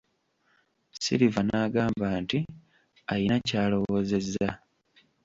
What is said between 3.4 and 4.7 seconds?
ky'alowoozezza.